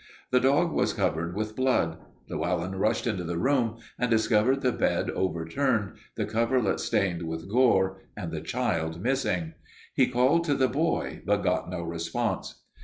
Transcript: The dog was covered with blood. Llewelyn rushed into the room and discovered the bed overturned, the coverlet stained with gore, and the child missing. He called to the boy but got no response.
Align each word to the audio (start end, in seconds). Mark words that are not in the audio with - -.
The 0.31 0.39
dog 0.39 0.71
was 0.71 0.93
covered 0.95 1.35
with 1.35 1.55
blood. 1.55 1.99
Llewelyn 2.27 2.73
rushed 2.79 3.05
into 3.05 3.23
the 3.23 3.37
room 3.37 3.77
and 3.99 4.09
discovered 4.09 4.61
the 4.61 4.71
bed 4.71 5.11
overturned, 5.11 5.91
the 6.15 6.25
coverlet 6.25 6.79
stained 6.79 7.21
with 7.27 7.47
gore, 7.47 8.01
and 8.17 8.31
the 8.31 8.41
child 8.41 8.99
missing. 8.99 9.53
He 9.93 10.07
called 10.07 10.43
to 10.45 10.55
the 10.55 10.67
boy 10.67 11.21
but 11.23 11.43
got 11.43 11.69
no 11.69 11.83
response. 11.83 12.63